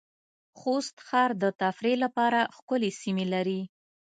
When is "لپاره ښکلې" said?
2.05-2.91